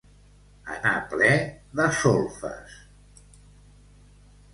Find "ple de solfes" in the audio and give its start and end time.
1.11-2.79